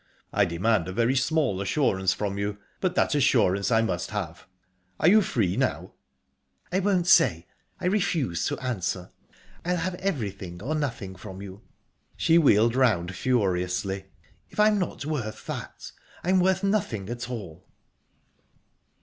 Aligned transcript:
"I 0.33 0.45
demand 0.45 0.87
a 0.87 0.91
very 0.93 1.15
small 1.15 1.61
assurance 1.61 2.11
from 2.11 2.39
you, 2.39 2.57
but 2.79 2.95
that 2.95 3.13
assurance 3.13 3.69
I 3.69 3.83
must 3.83 4.09
have. 4.09 4.47
Are 4.99 5.07
you 5.07 5.21
free 5.21 5.55
now?" 5.55 5.93
"I 6.71 6.79
won't 6.79 7.05
say 7.05 7.45
I 7.79 7.85
refuse 7.85 8.47
to 8.47 8.57
answer. 8.57 9.11
I'll 9.63 9.77
have 9.77 9.93
everything, 9.93 10.59
or 10.59 10.73
nothing 10.73 11.15
from 11.15 11.43
you." 11.43 11.61
She 12.17 12.39
wheeled 12.39 12.75
round 12.75 13.15
furiously. 13.15 14.07
"If 14.49 14.59
I'm 14.59 14.79
not 14.79 15.05
worth 15.05 15.45
that, 15.45 15.91
I'm 16.23 16.39
worth 16.39 16.63
nothing 16.63 17.07
at 17.07 17.29
all..." 17.29 17.67